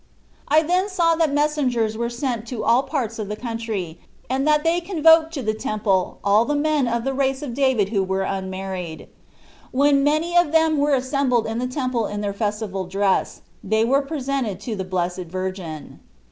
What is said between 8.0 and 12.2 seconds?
were unmarried. When many of them were assembled in the Temple